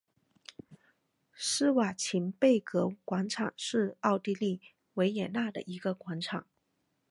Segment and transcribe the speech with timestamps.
[1.31, 4.59] 施瓦岑贝格广场是奥地利
[4.95, 6.47] 维也纳的一个广场。